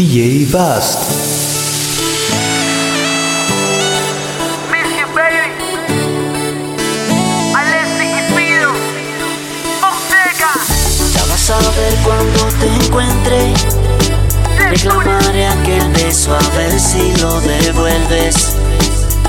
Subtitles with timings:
[0.00, 1.12] DJ Bast.
[4.70, 5.04] Baby.
[7.54, 8.08] Alessi
[11.12, 13.52] Ya vas a ver cuando te encuentre.
[14.70, 18.56] Reclamaré aquel beso a ver si lo devuelves.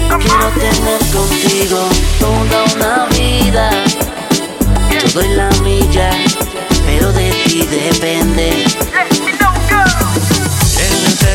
[0.08, 3.72] Quiero tener contigo toda una vida.
[4.90, 6.12] Yo doy la milla,
[6.86, 8.64] pero de ti depende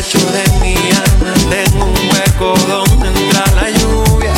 [0.06, 4.32] pecho de mi alma tengo un hueco donde entra la lluvia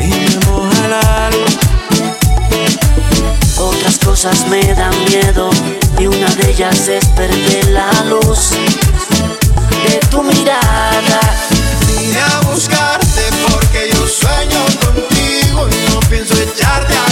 [0.00, 1.46] y me moja el alma.
[3.56, 5.50] Otras cosas me dan miedo
[5.98, 8.50] y una de ellas es perder la luz
[9.88, 11.20] de tu mirada.
[11.88, 17.11] Vine a buscarte porque yo sueño contigo y no pienso echarte a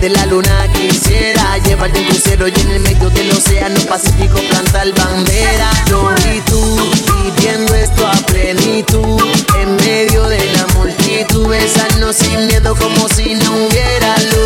[0.00, 4.92] de la luna quisiera llevarte en crucero y en el medio del océano Pacífico plantar
[4.94, 5.70] bandera.
[5.86, 6.76] Yo y tú
[7.22, 9.20] viviendo esto a plenitud
[9.60, 14.39] en medio de la multitud besarnos sin miedo como si no hubiera luz.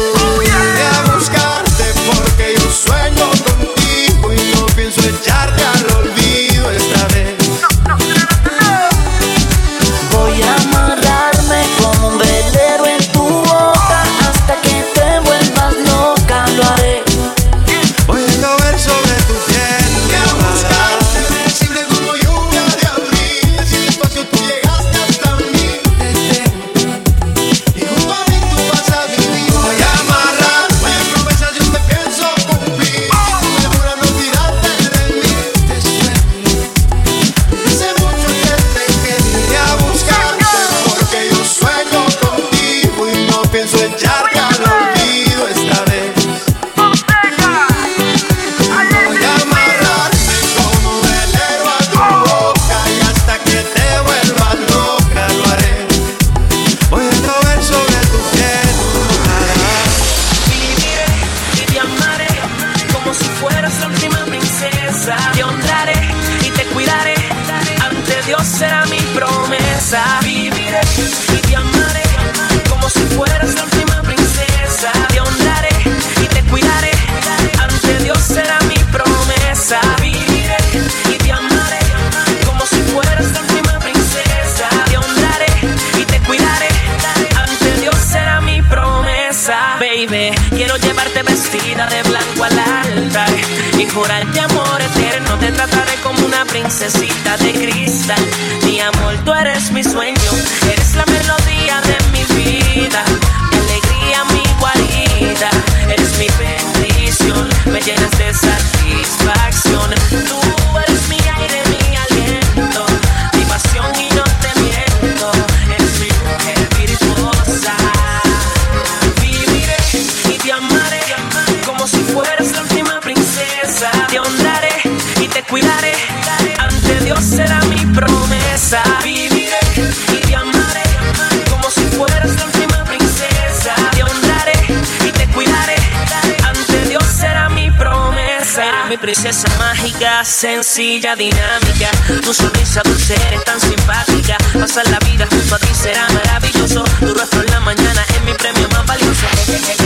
[139.04, 141.91] princesa mágica, sencilla, dinámica.
[142.22, 144.38] Tu sonrisa dulce eres tan simpática.
[144.59, 146.82] Pasar la vida junto a ti será maravilloso.
[147.00, 149.26] Tu rostro en la mañana es mi premio más valioso.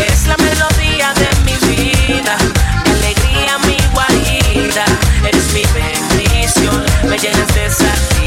[0.06, 2.37] Es la melodía de mi vida,
[2.84, 4.84] mi alegría, mi guarida.
[5.27, 8.18] Eres mi bendición, me llenas de sal.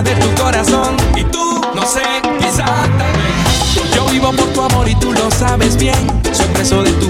[0.00, 2.00] de tu corazón y tú no sé,
[2.38, 3.94] quizá tal vez.
[3.94, 5.94] Yo vivo por tu amor y tú lo sabes bien.
[6.32, 7.01] Soy preso de tu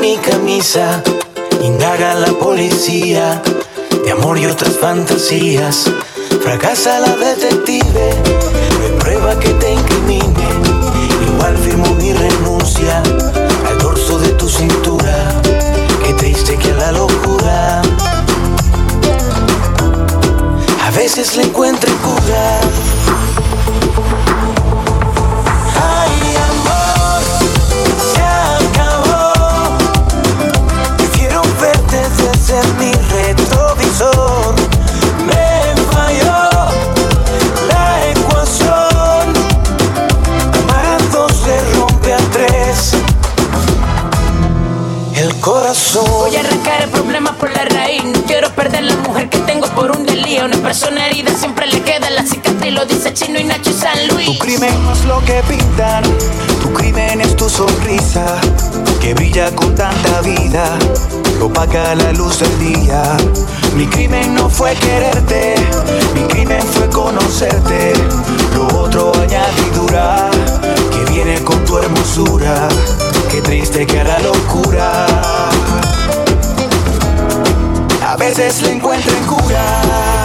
[0.00, 1.02] mi camisa,
[1.62, 3.42] indaga la policía,
[4.04, 5.90] de amor y otras fantasías.
[6.42, 8.14] Fracasa la detective,
[8.80, 10.48] no prueba que te incrimine,
[11.28, 13.02] igual firmo mi renuncia
[13.68, 15.40] al dorso de tu cintura,
[16.04, 17.82] que triste que a la locura.
[20.86, 22.89] A veces le encuentro cura.
[50.40, 53.74] millones de personas heridas siempre le queda la cicatriz, lo dice Chino y Nacho y
[53.74, 54.26] San Luis.
[54.26, 56.02] Tu crimen no es lo que pintan,
[56.62, 58.24] tu crimen es tu sonrisa,
[59.02, 60.78] que brilla con tanta vida,
[61.38, 63.02] lo opaca la luz del día.
[63.76, 65.56] Mi crimen no fue quererte,
[66.14, 67.92] mi crimen fue conocerte,
[68.54, 70.30] lo otro añadidura,
[70.90, 72.66] que viene con tu hermosura,
[73.30, 75.06] qué triste que hará locura.
[78.06, 80.19] A veces le encuentro en cura.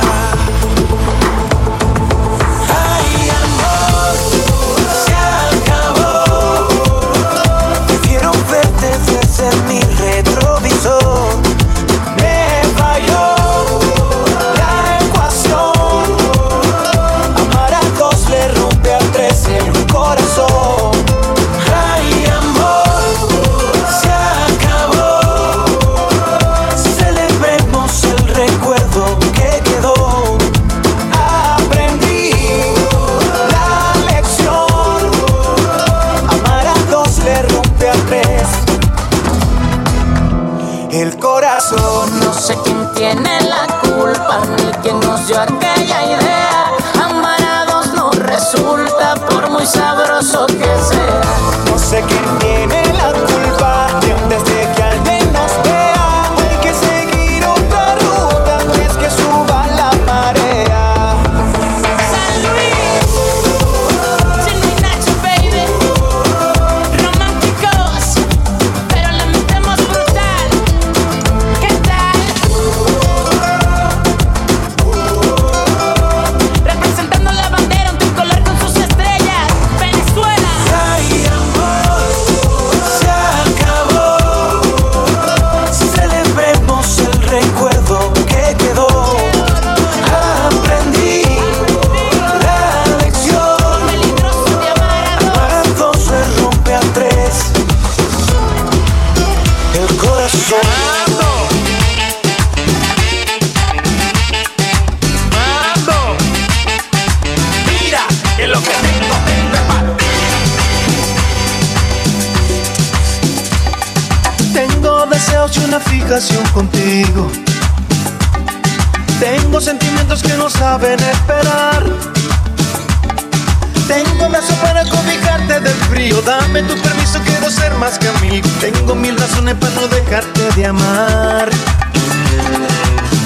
[129.01, 131.49] Mil razones para no dejarte de amar.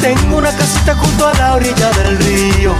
[0.01, 2.75] Tengo una casita junto a la orilla del río.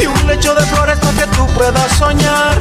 [0.00, 2.60] Y un lecho de flores para que tú puedas soñar.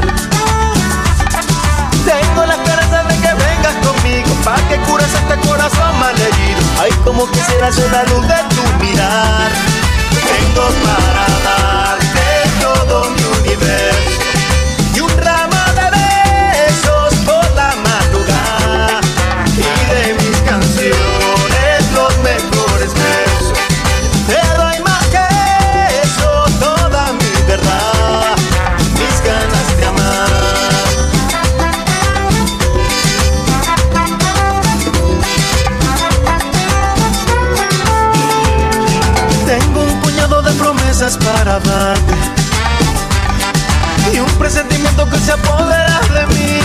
[2.06, 6.62] Tengo la esperanza de que vengas conmigo para que cures este corazón malherido.
[6.82, 9.52] Ay, como quisiera ser la luz de tu mirar.
[10.12, 14.00] Tengo para darte todo mi universo
[14.96, 15.39] y un ramo
[41.10, 42.14] promesas para darte
[44.14, 46.60] y un presentimiento que se apodera de mí.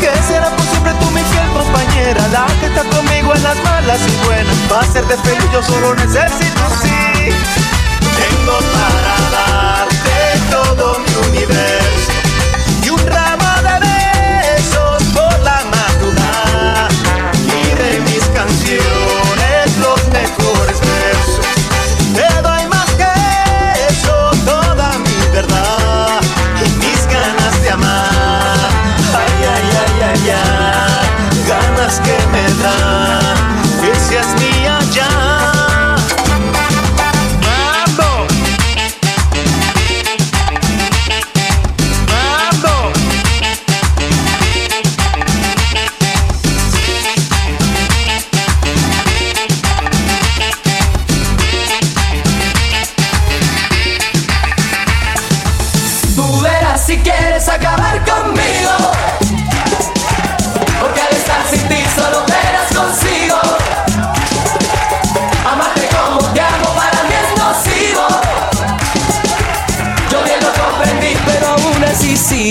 [0.00, 4.00] Que será por siempre tú mi fiel compañera, la que está conmigo en las malas
[4.06, 4.56] y buenas.
[4.70, 7.30] Va a hacerte feliz, yo solo necesito sí.
[8.00, 11.79] Tengo para darte todo mi universo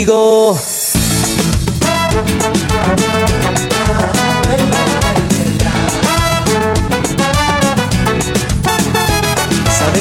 [0.10, 0.58] Sabes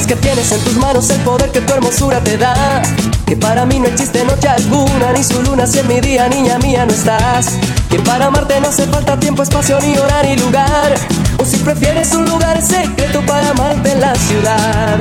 [0.07, 2.81] que tienes en tus manos el poder que tu hermosura te da.
[3.27, 6.59] Que para mí no existe noche alguna, ni su luna si en mi día, niña
[6.59, 7.59] mía, no estás.
[7.91, 10.95] Que para amarte no hace falta tiempo, espacio, ni hora, ni lugar.
[11.39, 14.99] O si prefieres un lugar secreto para amarte en la ciudad.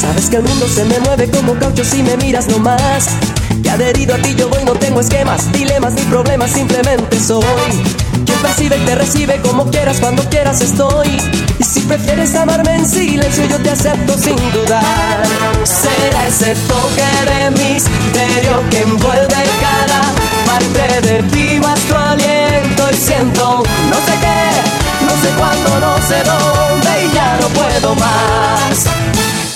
[0.00, 3.08] Sabes que el mundo se me mueve como caucho si me miras nomás.
[3.68, 7.44] Adherido a ti yo voy, no tengo esquemas, dilemas ni problemas, simplemente soy.
[8.24, 11.08] Quien percibe y te recibe como quieras, cuando quieras estoy.
[11.58, 15.22] Y si prefieres amarme en silencio, yo te acepto sin dudar.
[15.64, 20.02] Será ese toque de misterio que envuelve cada
[20.46, 25.96] parte de ti, más tu aliento y siento no sé qué, no sé cuándo, no
[26.06, 28.84] sé dónde y ya no puedo más.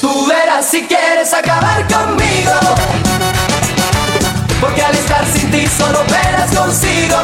[0.01, 2.82] Tú verás si quieres acabar conmigo.
[5.53, 7.17] Ti solo verás consigo.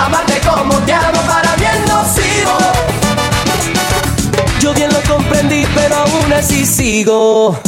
[0.00, 2.56] Amarte como te amo para mí es nocivo.
[4.60, 7.60] Yo bien lo comprendí, pero aún así sigo.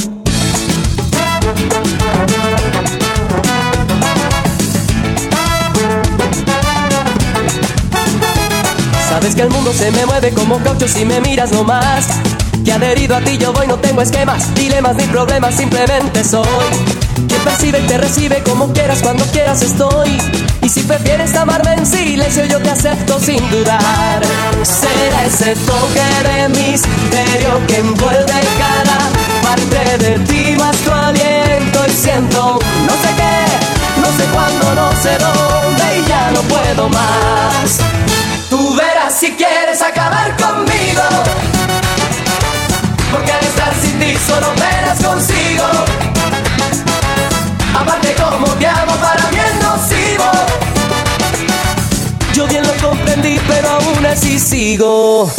[9.09, 12.07] Sabes que el mundo se me mueve como caucho si me miras nomás.
[12.65, 16.47] Que adherido a ti yo voy, no tengo esquemas, dilemas ni problemas, simplemente soy.
[17.29, 20.19] Quien percibe y te recibe como quieras, cuando quieras estoy.
[20.63, 24.21] Y si prefieres amarme en silencio, yo te acepto sin dudar.
[24.63, 28.99] Será ese toque de misterio que envuelve cada
[29.43, 31.87] parte de ti, más tu aliento.
[31.87, 36.89] Y siento no sé qué, no sé cuándo, no sé dónde, y ya no puedo
[36.89, 37.79] más.
[38.51, 41.03] Tú verás si quieres acabar conmigo.
[44.25, 45.65] Solo verás consigo.
[47.79, 50.31] Amarte como te amo para mí es nocivo.
[52.33, 55.31] Yo bien lo comprendí, pero aún así sigo.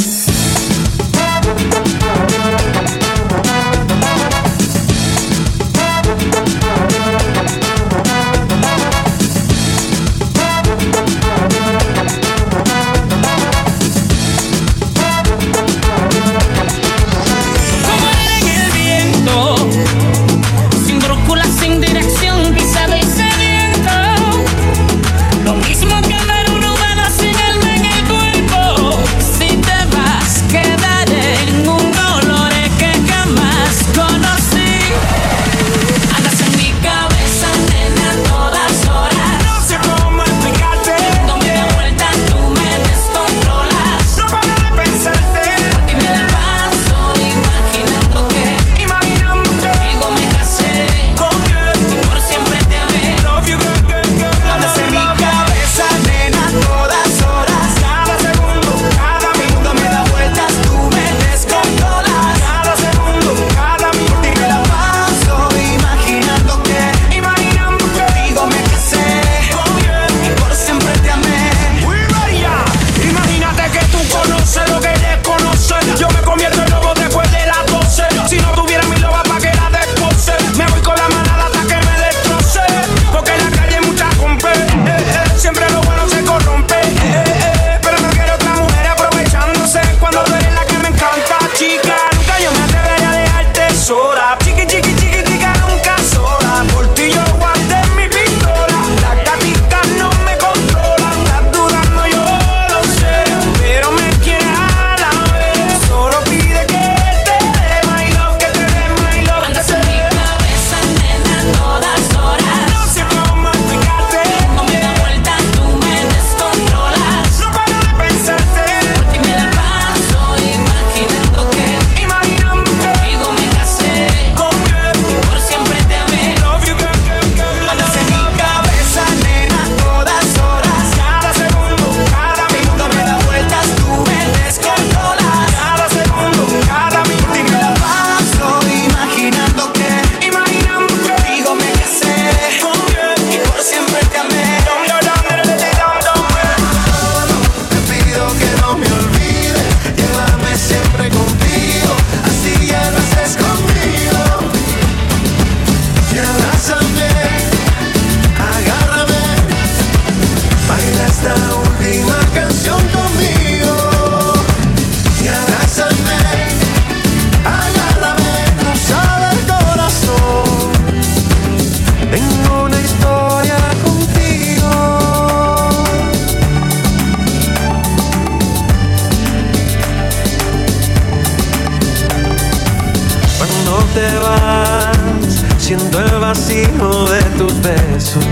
[183.98, 188.24] Te vas, siento el vacío de tus besos.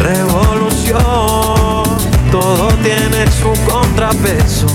[0.00, 0.96] Revolución,
[2.30, 4.66] todo tiene su contrapeso.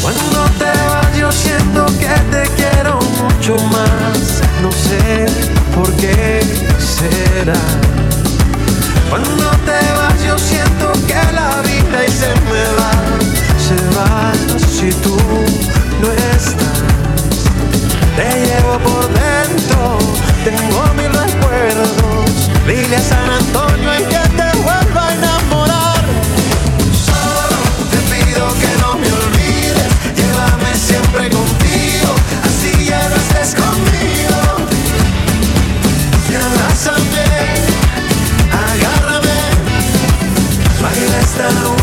[0.00, 4.40] Cuando te vas, yo siento que te quiero mucho más.
[4.62, 5.26] No sé
[5.74, 6.40] por qué
[6.78, 8.07] será.
[9.08, 12.92] Cuando te vas yo siento que la vida y se me va,
[13.58, 14.32] se va
[14.68, 15.16] si tú
[16.00, 16.82] no estás.
[18.16, 19.98] Te llevo por dentro,
[20.44, 22.50] tengo mil recuerdos.
[22.66, 26.04] Dile a San Antonio en que te vuelva a enamorar.
[27.08, 27.58] Solo
[27.90, 33.16] te pido que no me olvides, llévame siempre contigo, así ya no
[41.54, 41.77] now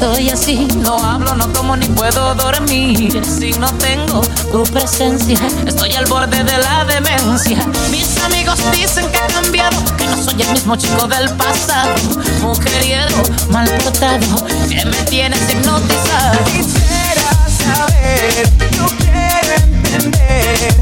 [0.00, 0.66] estoy así.
[0.76, 3.22] No hablo, no como ni puedo dormir.
[3.22, 7.58] Si no tengo tu presencia, estoy al borde de la demencia.
[7.90, 11.94] Mis amigos dicen que he cambiado, que no soy el mismo chico del pasado.
[12.40, 16.44] Mujeriego, mal portado, que me tienes hipnotizado.
[16.44, 17.28] Quisiera
[17.60, 20.76] saber, yo quiero entender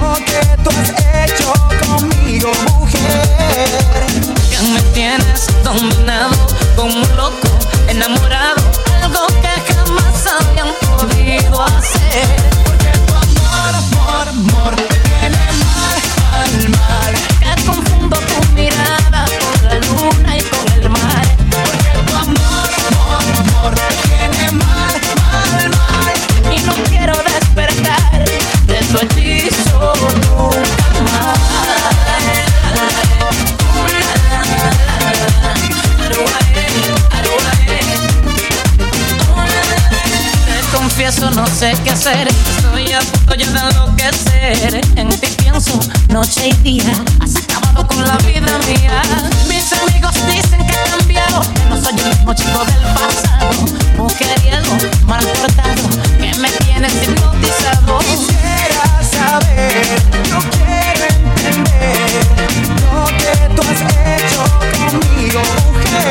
[0.00, 0.90] lo que tú has
[1.24, 1.52] hecho
[1.86, 3.70] conmigo, mujer.
[4.50, 6.30] que me tienes dominado
[6.76, 7.48] como un loco,
[7.90, 8.62] enamorado,
[9.02, 12.36] algo que jamás habían podido hacer.
[12.64, 14.74] Porque tu amor, amor, amor,
[41.60, 42.26] sé qué hacer.
[42.26, 44.80] Estoy a punto ya de enloquecer.
[44.96, 46.94] En ti pienso noche y día.
[47.20, 49.02] Has acabado con la vida mía.
[49.46, 51.42] Mis amigos dicen que he cambiado.
[51.52, 53.50] Que no soy el mismo chico del pasado.
[53.98, 55.82] Mujeriego, mal portado.
[56.18, 57.98] Que me tienes hipnotizado.
[57.98, 59.84] Quisiera saber,
[60.30, 62.10] yo quiero entender
[62.90, 63.82] lo que tú has
[64.16, 64.42] hecho
[64.72, 66.08] conmigo, mujer.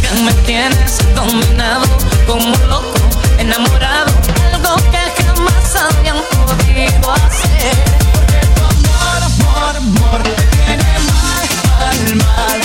[0.00, 1.86] Que me tienes dominado
[2.28, 3.01] como loco,
[3.42, 4.12] enamorado.
[4.52, 7.74] Algo que jamás habían podido hacer.
[8.14, 12.60] Porque tu amor, amor, amor, me tiene mal, mal, mal.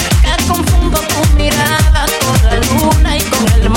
[0.47, 3.69] Confundo tu mirada con la luna y con el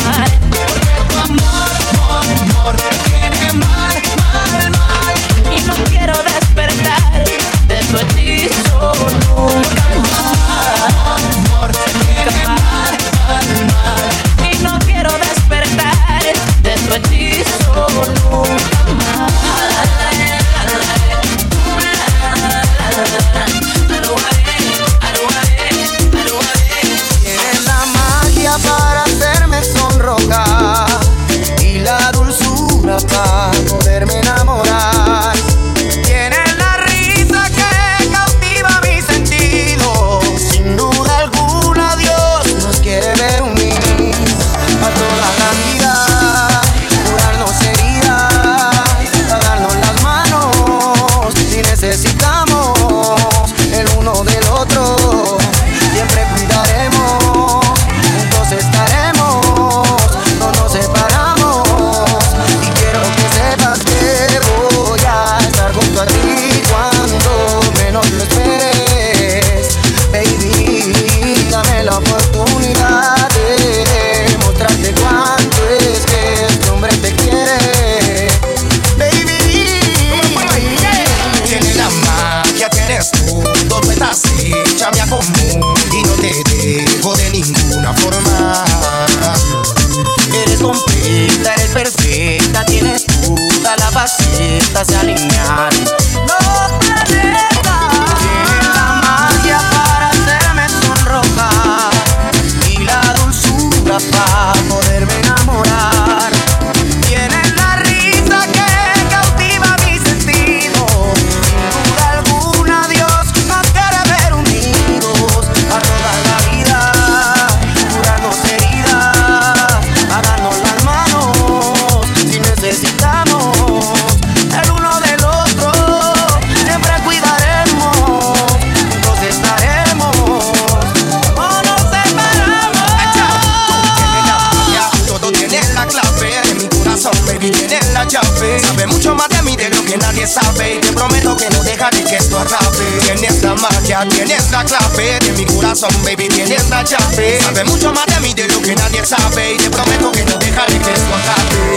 [144.30, 147.40] tienes la clave de mi corazón, baby, tienes la llave.
[147.42, 150.36] Sabe mucho más de mí de lo que nadie sabe y te prometo que no
[150.38, 151.76] dejaré que escondarte.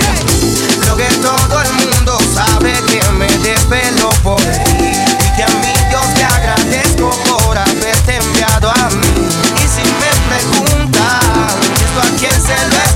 [0.85, 5.73] Lo que todo el mundo sabe que me desvelo por ti y que a mí
[5.89, 9.27] Dios te agradezco por haberte enviado a mí.
[9.57, 12.92] Y si me preguntan esto a quién se lo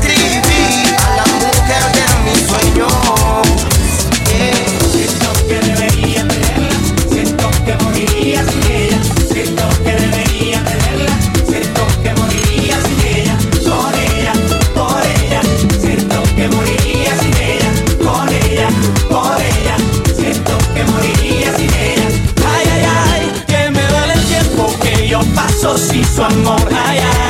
[26.17, 26.59] su amor.
[26.71, 27.26] Ay, ay.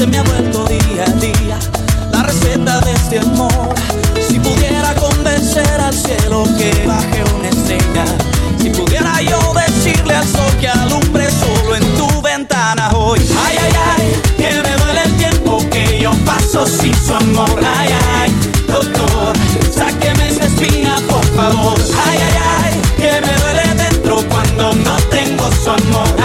[0.00, 1.58] se me ha vuelto día a día
[2.10, 3.74] la receta de este amor.
[4.26, 8.04] Si pudiera convencer al cielo que baje una estrella,
[8.62, 13.20] si pudiera yo decirle al sol que alumbre solo en tu ventana hoy.
[13.44, 17.60] Ay, ay, ay, que me duele el tiempo que yo paso sin su amor.
[17.76, 18.34] Ay, ay,
[18.68, 19.34] doctor,
[19.70, 21.78] sáqueme esa espina, por favor.
[22.06, 26.19] Ay, ay, ay, que me duele dentro cuando no tengo su amor.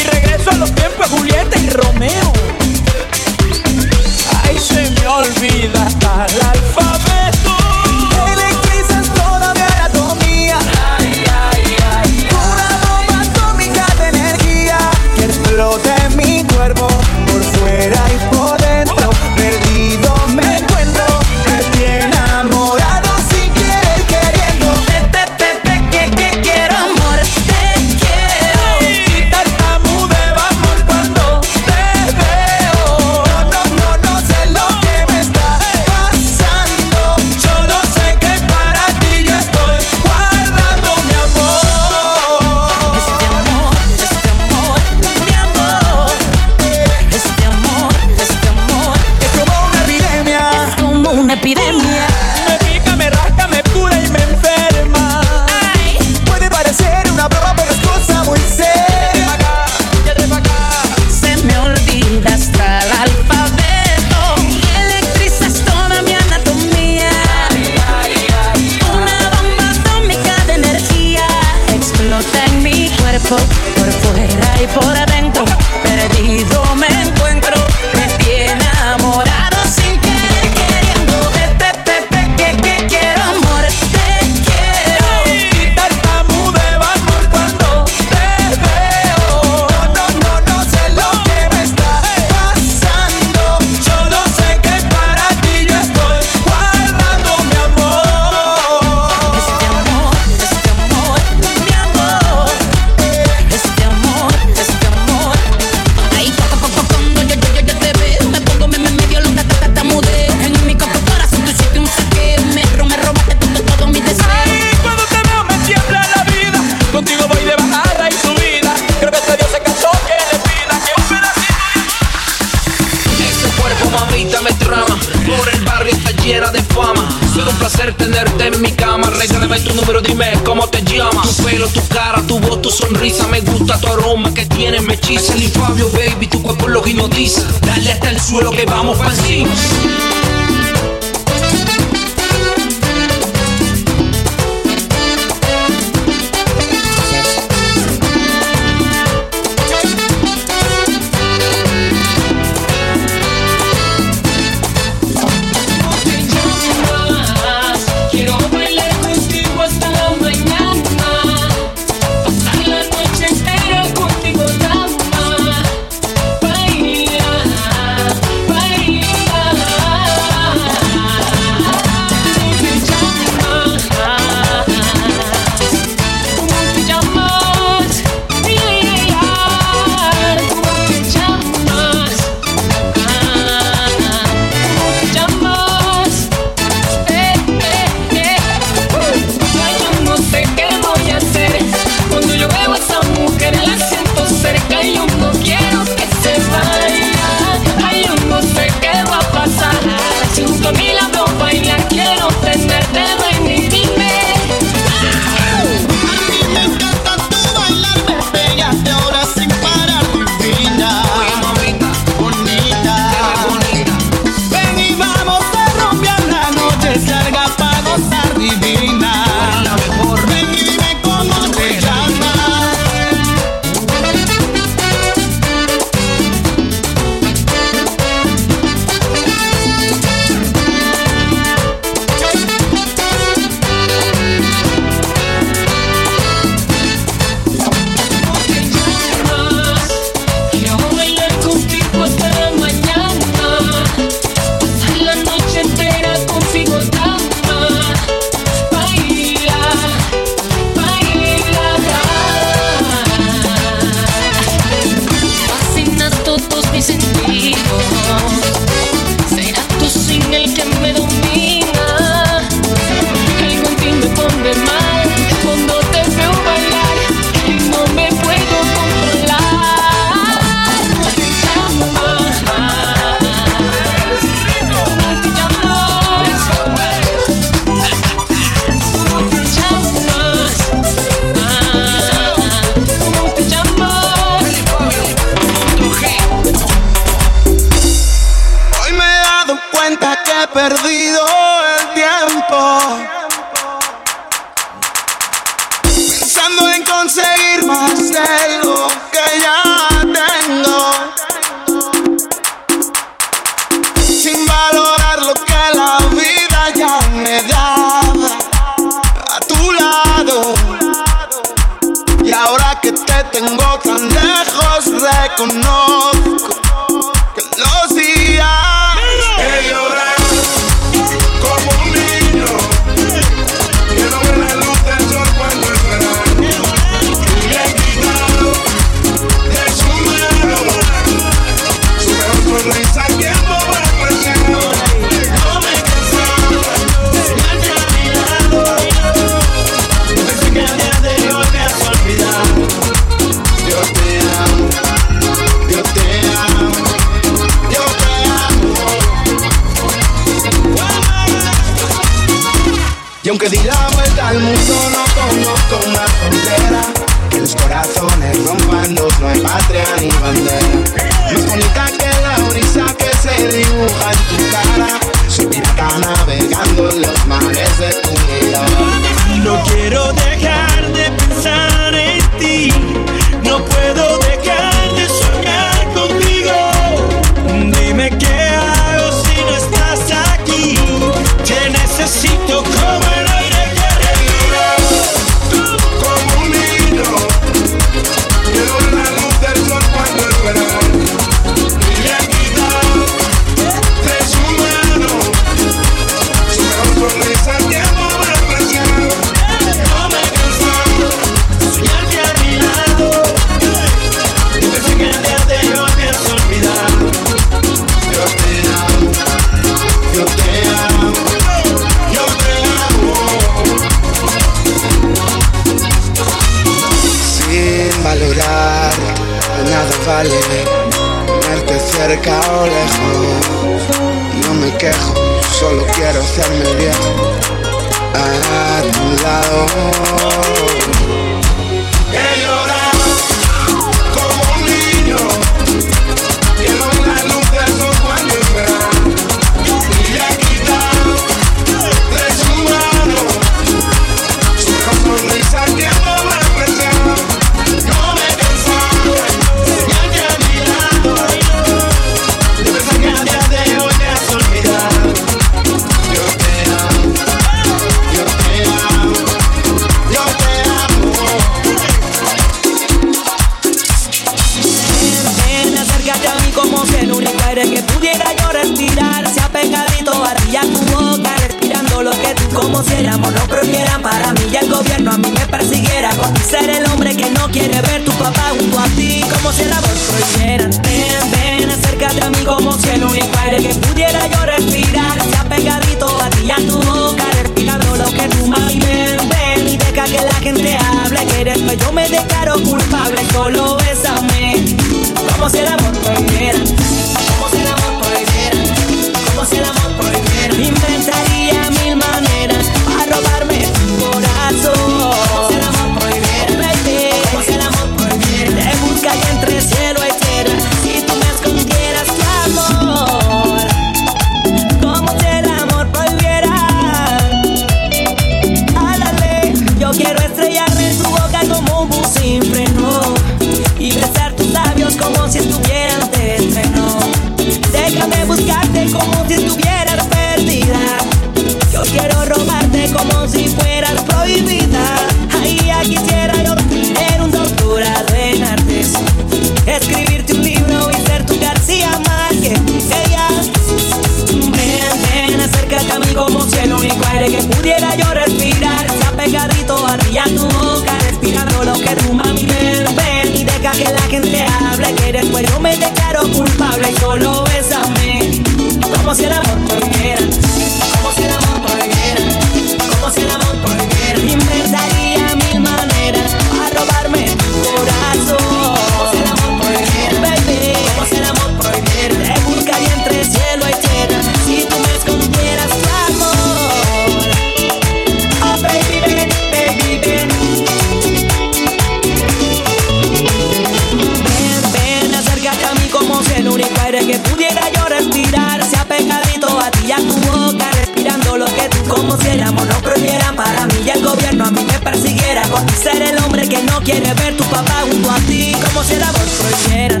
[594.32, 595.42] infierno a mí me persiguiera
[595.82, 598.52] ser el hombre que no quiere ver tu papá junto a ti.
[598.66, 600.00] Como si el amor prohibiera,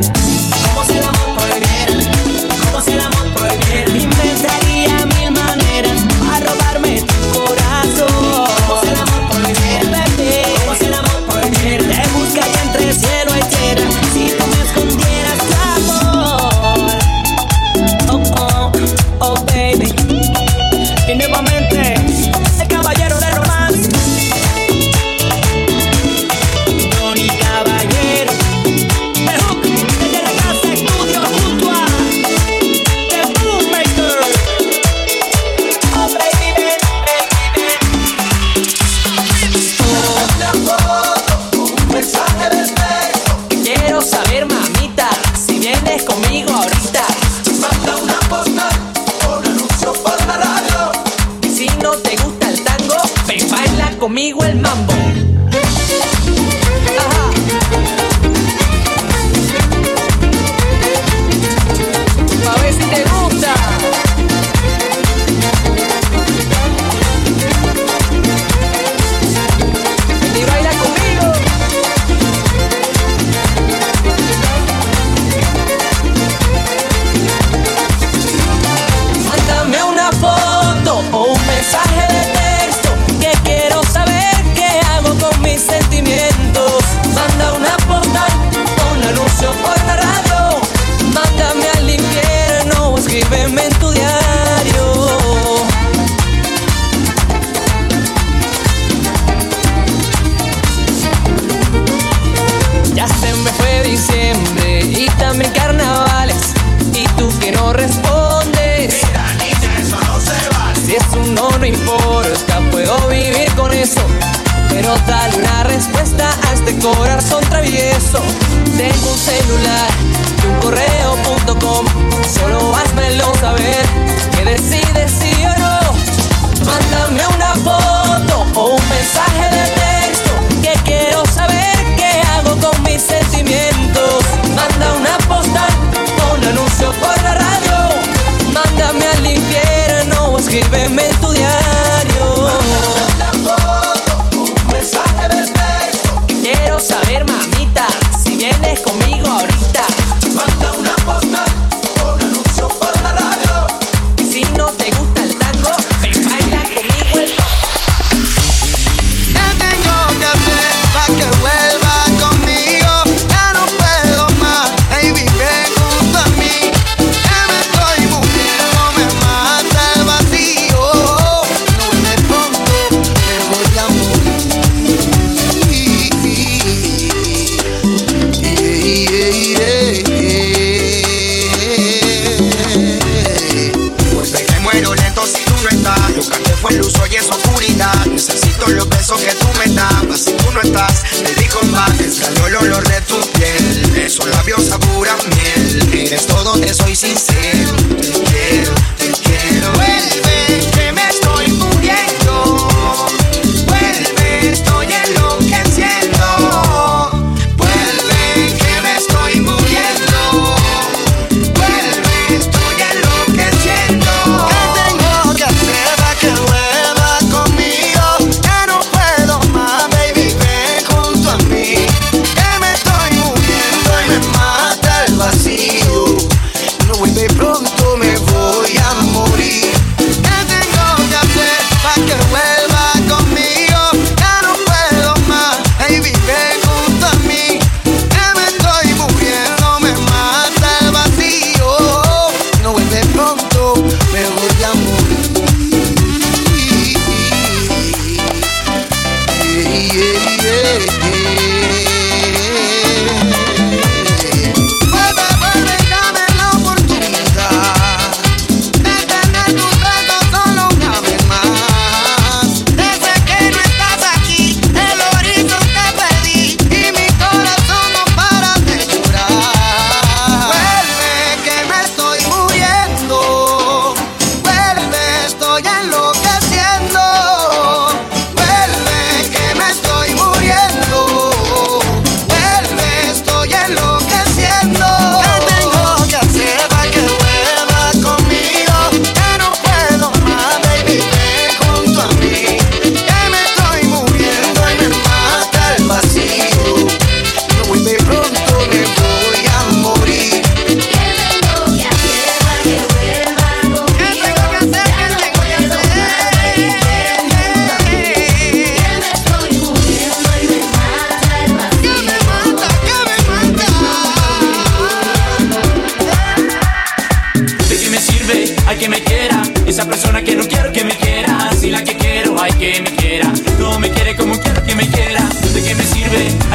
[0.74, 2.10] como si el amor prohibiera,
[2.64, 3.11] como si el amor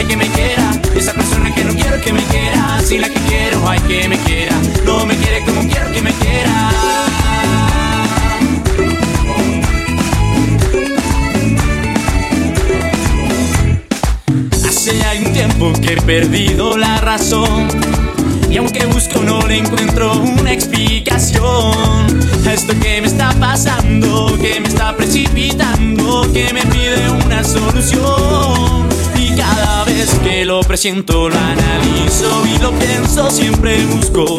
[0.07, 0.71] que me quiera.
[0.95, 2.79] Esa persona que no quiero que me quiera.
[2.81, 4.55] Si la que quiero, hay que me quiera.
[4.85, 6.71] No me quiere como quiero que me quiera.
[14.67, 17.67] Hace ya un tiempo que he perdido la razón.
[18.49, 24.59] Y aunque busco no le encuentro una explicación a esto que me está pasando, que
[24.61, 28.86] me está precipitando, que me pide una solución.
[29.55, 34.37] Cada vez que lo presiento, lo analizo y lo pienso, siempre busco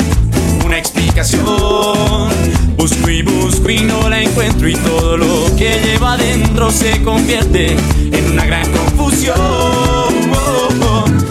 [0.65, 2.29] una explicación.
[2.77, 7.77] Busco y busco y no la encuentro y todo lo que lleva adentro se convierte
[8.13, 9.88] en una gran confusión.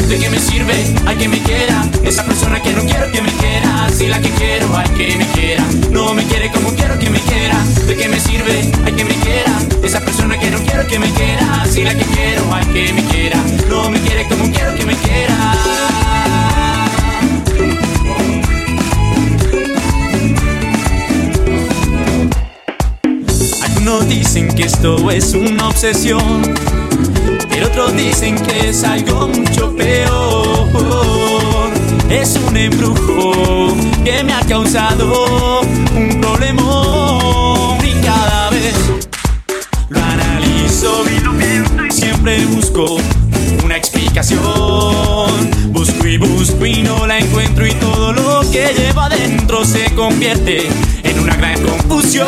[0.07, 0.73] ¿De qué me sirve?
[1.05, 1.83] Hay que me quiera.
[2.01, 3.89] Esa persona que no quiero que me quiera.
[3.91, 5.65] Si la que quiero, hay que me quiera.
[5.91, 7.61] No me quiere como quiero que me quiera.
[7.85, 8.71] ¿De qué me sirve?
[8.85, 9.51] Hay que me quiera.
[9.83, 11.65] Esa persona que no quiero que me quiera.
[11.69, 13.37] Si la que quiero, hay que me quiera.
[13.69, 15.53] No me quiere como quiero que me quiera.
[23.61, 26.55] Algunos dicen que esto es una obsesión
[27.57, 30.67] pero otros dicen que es algo mucho peor.
[32.07, 35.61] Es un embrujo que me ha causado
[35.95, 38.75] un problemón y cada vez
[39.89, 42.97] lo analizo y lo pienso y siempre busco
[43.65, 45.49] una explicación.
[45.69, 50.67] Busco y busco y no la encuentro y todo lo que lleva adentro se convierte
[51.03, 52.27] en una gran confusión.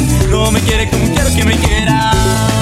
[0.49, 2.60] Me quiere como quiero que me quiera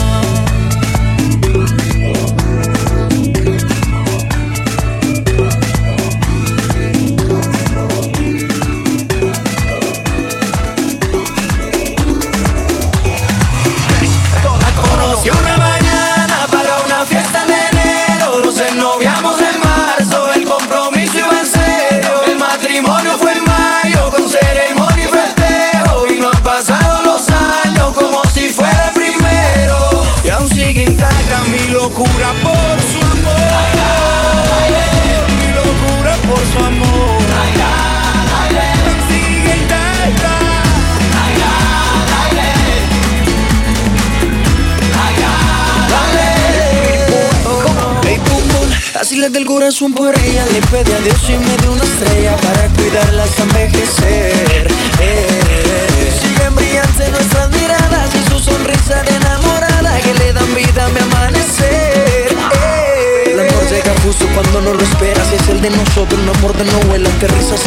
[31.89, 33.49] locura por su amor.
[35.39, 37.19] Mi locura por su amor.
[39.09, 40.35] Sigue intacta.
[48.99, 52.35] Así le del corazón por ella, le pedí a Dios y me dio una estrella
[52.37, 54.67] para cuidarla hasta envejecer.
[54.99, 56.11] Eh.
[56.21, 60.99] Siguen brillantes nuestras miradas y su sonrisa de enamorada que le dan vida a mi
[60.99, 61.78] amanecer.
[64.09, 66.79] Cuando no lo esperas es el de nosotros No morde, no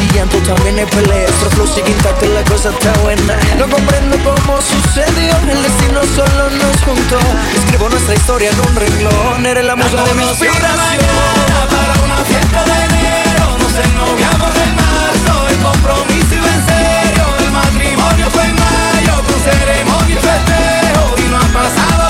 [0.01, 0.87] y llanto También hay
[2.35, 3.39] La cosa está buena.
[3.59, 7.21] No comprendo cómo sucedió El destino solo nos juntó.
[7.55, 10.65] Escribo nuestra historia en un renglón Eres la musa de mi inspiración.
[12.67, 12.89] de
[15.49, 17.25] El compromiso en serio.
[17.39, 18.49] El matrimonio fue
[20.09, 20.15] y
[21.23, 22.02] Y no ha pasado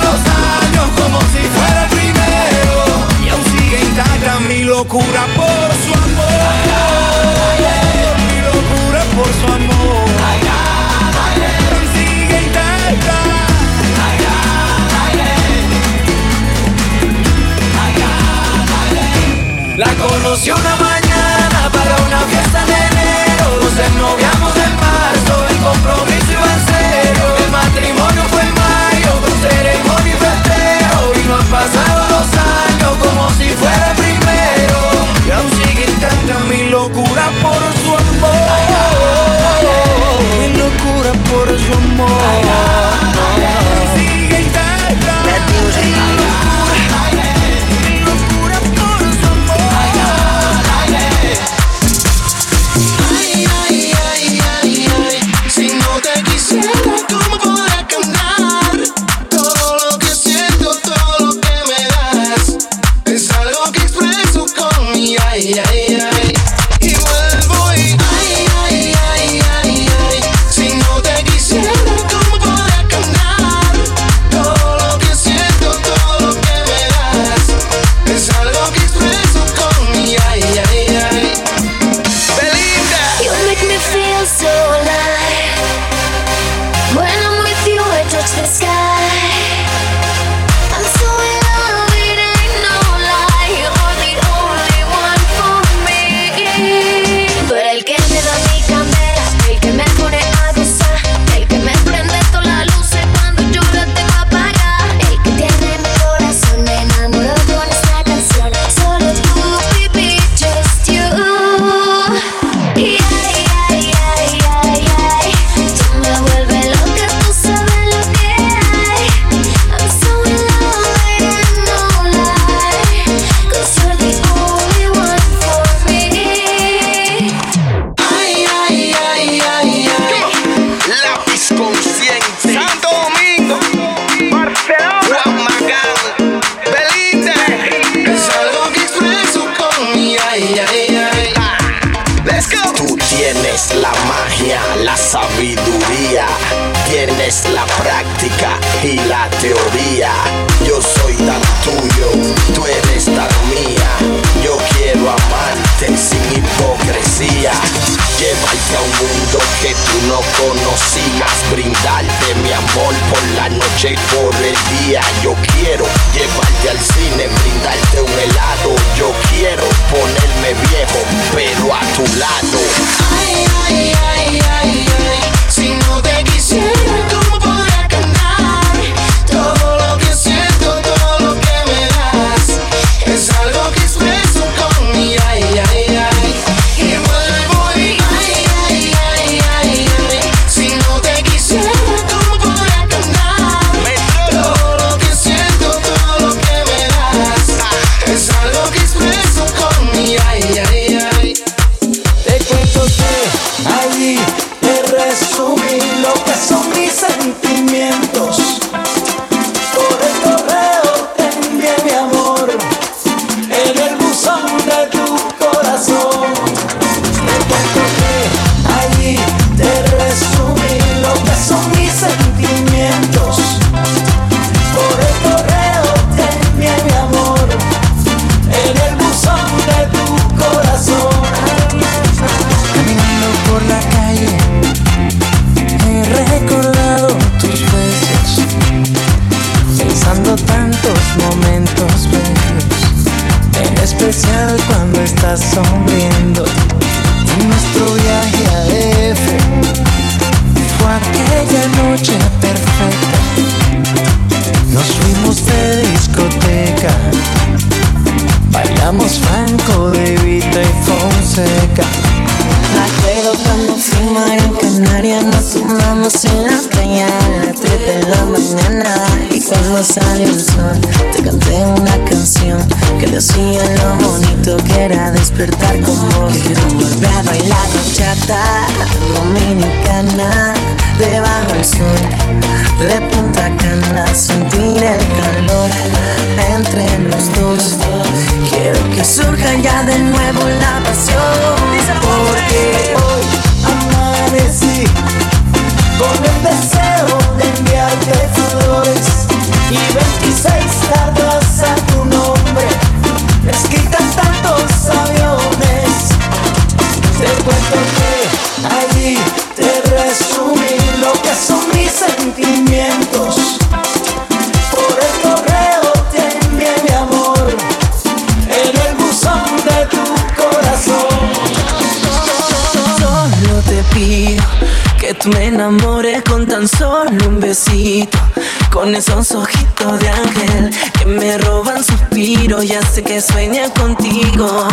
[332.92, 334.68] sé que sueña contigo.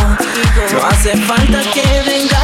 [0.73, 2.39] No hace falta que venga.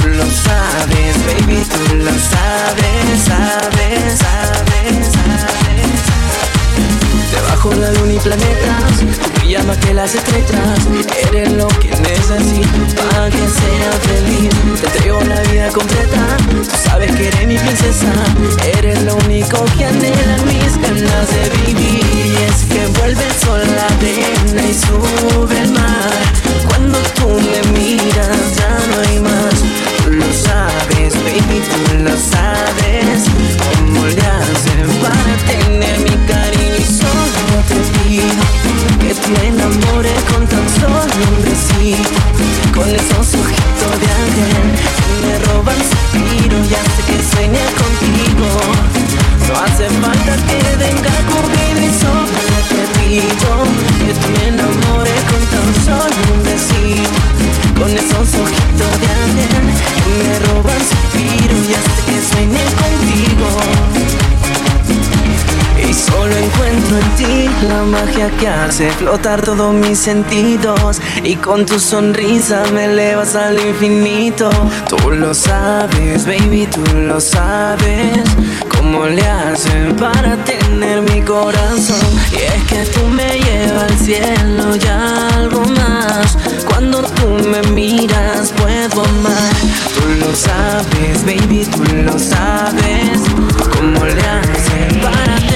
[0.00, 5.65] Tú lo sabes, baby, tú lo sabes, sabes, sabes, sabes.
[7.30, 10.78] Debajo de la luna y planetas, tú brillas más que las estrellas.
[11.28, 14.50] Eres lo que necesito para que sea feliz.
[14.80, 18.12] Te entrego la vida completa, tú sabes que eres mi princesa.
[18.78, 22.04] Eres lo único que anhela mis ganas de vivir.
[22.14, 26.10] Y es que vuelve el sol la arena y sube el mar.
[26.68, 29.54] Cuando tú me miras, ya no hay más.
[30.04, 33.24] Tú lo sabes, baby, tú lo sabes.
[33.58, 34.14] ¿Cómo le
[35.02, 36.35] para tener mi?
[38.16, 42.16] Te que tú me enamores con tan solo un besito.
[42.72, 44.66] Con esos ojitos de ángel
[45.04, 46.56] que me roban suspiro.
[46.64, 48.48] Ya sé que sueña contigo.
[49.48, 52.40] No hace falta que venga conmigo y solo
[52.72, 53.52] te pido
[54.00, 57.20] que tú me enamores con tan solo un besito.
[57.78, 59.66] Con esos ojitos de ángel
[60.00, 61.56] que me roban suspiro.
[61.68, 63.48] Ya sé que sueña contigo.
[65.88, 71.00] Y solo encuentro en ti la magia que hace flotar todos mis sentidos.
[71.22, 74.50] Y con tu sonrisa me elevas al infinito.
[74.88, 78.24] Tú lo sabes, baby, tú lo sabes.
[78.68, 82.10] ¿Cómo le hacen para tener mi corazón?
[82.32, 86.36] Y es que tú me llevas al cielo y algo más.
[86.76, 89.54] Cuando tú me miras, puedo amar.
[89.94, 93.22] Tú lo sabes, baby, tú lo sabes.
[93.78, 95.55] ¿Cómo le hacen para tener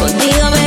[0.00, 0.59] Contigo me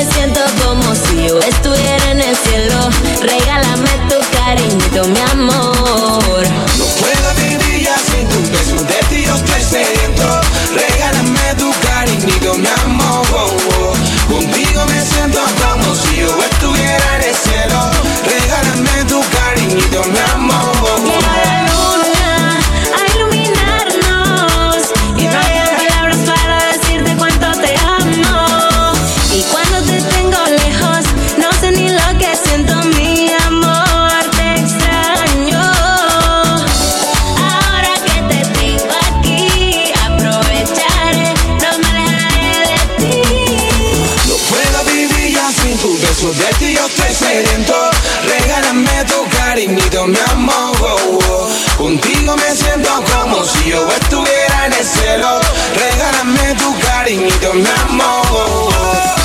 [57.24, 58.74] mi amor.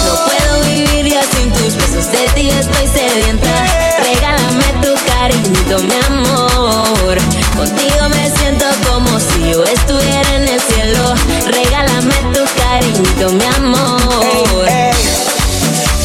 [0.05, 3.66] No puedo vivir ya sin tus besos, de ti estoy sedienta.
[4.03, 7.18] Regálame tu cariñito, mi amor.
[7.57, 11.14] Contigo me siento como si yo estuviera en el cielo.
[11.46, 14.66] Regálame tu cariñito, mi amor.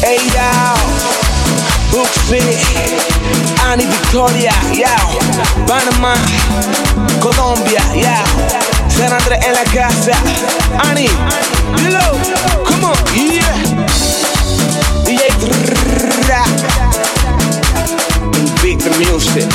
[0.02, 0.74] Hey, down.
[1.92, 2.40] Buxi,
[3.70, 4.96] Ani Victoria, yeah.
[5.66, 6.14] Panamá,
[7.20, 8.73] Colombia, yeah.
[8.96, 10.12] San Andrés en la casa.
[10.88, 11.08] Ani,
[12.64, 13.54] come on, yeah.
[15.04, 15.44] DJ.
[18.62, 19.48] Beat the music.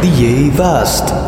[0.00, 1.19] DJ Vast.